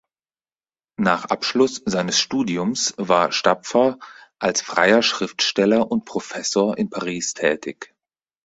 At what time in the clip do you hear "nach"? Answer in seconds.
0.97-1.25